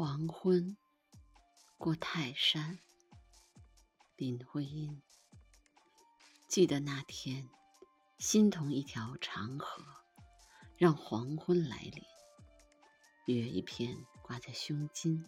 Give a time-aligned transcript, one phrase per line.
[0.00, 0.76] 黄昏
[1.76, 2.78] 过泰山，
[4.14, 5.02] 林徽因。
[6.46, 7.48] 记得那天，
[8.16, 9.82] 心同一条长河，
[10.76, 12.04] 让黄昏来临。
[13.26, 15.26] 月一片挂在胸襟，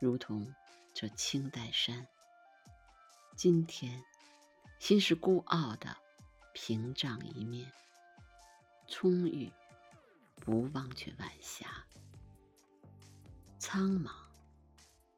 [0.00, 0.52] 如同
[0.92, 2.08] 这青黛山。
[3.36, 4.02] 今天，
[4.80, 5.96] 心是孤傲的，
[6.52, 7.70] 屏障一面，
[8.88, 9.52] 充裕，
[10.40, 11.86] 不忘却晚霞。
[13.68, 14.12] 苍茫，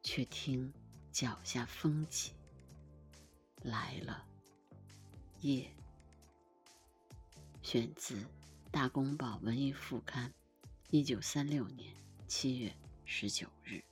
[0.03, 0.73] 却听
[1.13, 2.33] 脚下风起。
[3.61, 4.25] 来了，
[5.41, 5.71] 夜。
[7.61, 8.15] 选自
[8.71, 10.33] 《大公报》文艺副刊，
[10.89, 11.95] 一九三六年
[12.27, 12.75] 七月
[13.05, 13.85] 十九日。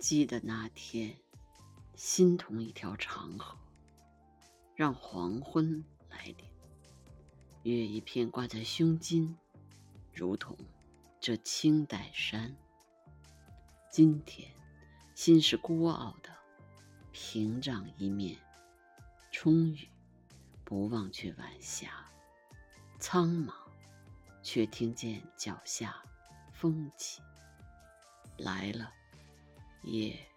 [0.00, 1.16] 记得那天，
[1.94, 3.56] 心同一条长河。
[4.76, 6.36] 让黄昏来临，
[7.62, 9.34] 月一片挂在胸襟，
[10.12, 10.54] 如同
[11.18, 12.54] 这青黛山。
[13.90, 14.50] 今天，
[15.14, 16.28] 心是孤傲的，
[17.10, 18.38] 屏障一面，
[19.32, 19.88] 充裕，
[20.62, 22.06] 不忘却晚霞。
[22.98, 23.54] 苍茫，
[24.42, 26.04] 却听见脚下
[26.52, 27.22] 风起。
[28.36, 28.92] 来了，
[29.84, 30.35] 夜。